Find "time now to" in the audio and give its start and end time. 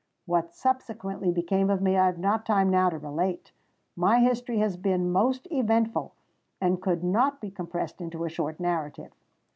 2.43-2.97